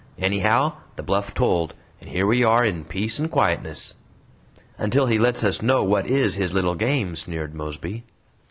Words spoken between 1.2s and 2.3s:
told and here